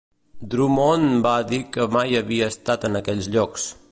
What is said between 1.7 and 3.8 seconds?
que mai havia estat en aquells llocs.